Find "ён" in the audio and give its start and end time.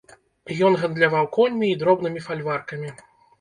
0.67-0.77